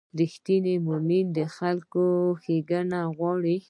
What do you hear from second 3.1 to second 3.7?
غواړي.